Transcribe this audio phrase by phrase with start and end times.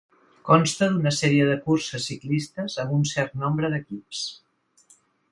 [0.49, 4.23] Consta d'una sèrie de curses ciclistes amb un cert nombre d'equips.